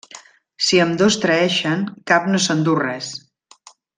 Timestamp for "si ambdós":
0.67-1.17